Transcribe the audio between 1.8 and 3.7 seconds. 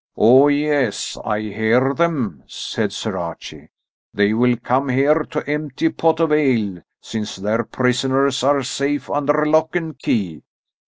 them," said Sir Archie;